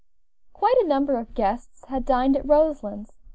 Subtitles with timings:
[0.53, 3.11] Quite a number of guests had dined at Roselands.